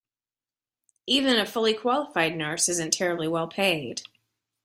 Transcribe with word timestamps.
Even 1.05 1.37
a 1.37 1.45
fully 1.45 1.75
qualified 1.75 2.35
nurse 2.35 2.67
isn’t 2.67 2.91
terribly 2.91 3.27
well 3.27 3.47
paid. 3.47 4.01